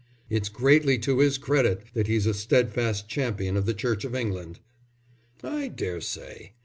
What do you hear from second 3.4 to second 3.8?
of the